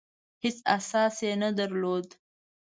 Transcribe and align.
هېڅ 0.43 0.57
اساس 0.77 1.15
یې 1.27 1.31
نه 1.43 1.49
درلود. 1.57 2.07